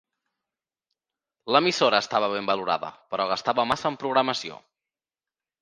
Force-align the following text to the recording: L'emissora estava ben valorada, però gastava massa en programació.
L'emissora 1.55 2.01
estava 2.05 2.31
ben 2.33 2.49
valorada, 2.53 2.91
però 3.13 3.31
gastava 3.35 3.69
massa 3.73 3.93
en 3.93 4.03
programació. 4.07 4.63